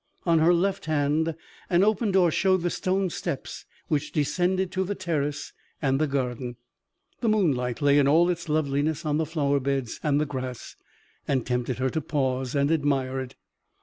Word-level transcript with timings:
On 0.25 0.39
her 0.39 0.51
left 0.51 0.85
hand, 0.85 1.35
an 1.69 1.83
open 1.83 2.09
door 2.09 2.31
showed 2.31 2.63
the 2.63 2.71
stone 2.71 3.11
steps 3.11 3.65
which 3.87 4.11
descended 4.11 4.71
to 4.71 4.83
the 4.83 4.95
terrace 4.95 5.53
and 5.79 6.01
the 6.01 6.07
garden. 6.07 6.55
The 7.19 7.29
moonlight 7.29 7.83
lay 7.83 7.99
in 7.99 8.07
all 8.07 8.27
its 8.27 8.49
loveliness 8.49 9.05
on 9.05 9.17
the 9.19 9.27
flower 9.27 9.59
beds 9.59 9.99
and 10.01 10.19
the 10.19 10.25
grass, 10.25 10.75
and 11.27 11.45
tempted 11.45 11.77
her 11.77 11.91
to 11.91 12.01
pause 12.01 12.55
and 12.55 12.71
admire 12.71 13.19
it. 13.19 13.35